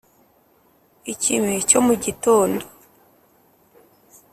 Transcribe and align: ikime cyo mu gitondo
ikime 1.13 1.53
cyo 1.69 1.79
mu 1.85 1.93
gitondo 2.03 2.63